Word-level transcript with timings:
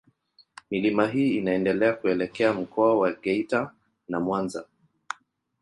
Milima 0.71 1.07
hii 1.07 1.37
inaendelea 1.37 1.93
kuelekea 1.93 2.53
Mkoa 2.53 2.97
wa 2.99 3.11
Geita 3.13 3.73
na 4.07 4.19
Mwanza. 4.19 4.65